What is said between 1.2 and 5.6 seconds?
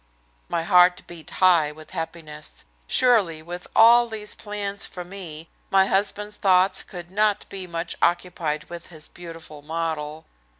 high with happiness. Surely, with all these plans for me,